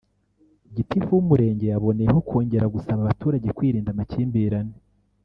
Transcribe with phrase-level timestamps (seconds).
[0.75, 4.75] Gitifu w’Umurenge yaboneyeho kongera gusaba abaturage kwirinda amakimbirane